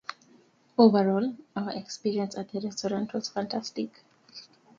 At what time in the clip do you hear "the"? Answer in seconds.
2.51-2.59